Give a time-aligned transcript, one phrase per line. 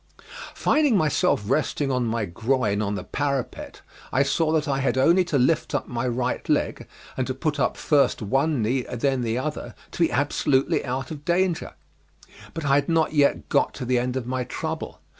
[0.55, 5.23] Finding myself resting on my groin on the parapet, I saw that I had only
[5.25, 9.21] to lift up my right leg and to put up first one knee and then
[9.21, 11.73] the other to be absolutely out of danger;
[12.55, 15.01] but I had not yet got to the end of my trouble.